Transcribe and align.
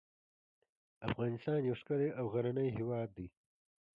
افغانستان 1.09 1.59
یو 1.63 1.75
ښکلی 1.81 2.09
او 2.19 2.25
غرنی 2.33 2.67
هیواد 2.77 3.09
دی. 3.17 3.27